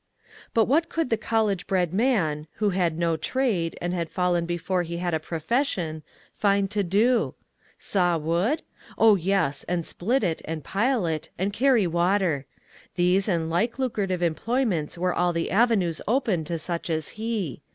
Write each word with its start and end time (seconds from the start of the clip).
But 0.55 0.65
what 0.65 0.89
could 0.89 1.11
the 1.11 1.15
college 1.15 1.67
bred 1.67 1.93
man, 1.93 2.47
who 2.53 2.71
had 2.71 2.97
no 2.97 3.15
trade, 3.15 3.77
and 3.79 3.93
had 3.93 4.09
fallen 4.09 4.47
before 4.47 4.81
he 4.81 4.97
had 4.97 5.13
a 5.13 5.19
profession, 5.19 6.01
find 6.33 6.71
to 6.71 6.83
do? 6.83 7.35
Saw 7.77 8.17
wood? 8.17 8.63
Oh, 8.97 9.15
yes; 9.15 9.63
and 9.65 9.85
split 9.85 10.23
it, 10.23 10.41
and 10.43 10.63
pile 10.63 11.05
it, 11.05 11.29
and 11.37 11.53
carry 11.53 11.85
water. 11.85 12.47
These 12.95 13.27
and 13.27 13.47
like 13.47 13.77
lucrative 13.77 14.23
employments 14.23 14.97
were 14.97 15.13
all 15.13 15.33
the 15.33 15.51
avenues 15.51 16.01
open 16.07 16.45
to 16.45 16.57
such 16.57 16.89
as 16.89 17.09
he. 17.09 17.61